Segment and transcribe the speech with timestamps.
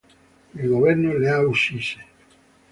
[0.55, 2.03] Il governo le ha uccise".